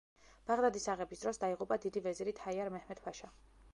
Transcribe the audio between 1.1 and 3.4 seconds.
დროს, დაიღუპა დიდი ვეზირი თაიარ მეჰმედ-ფაშა.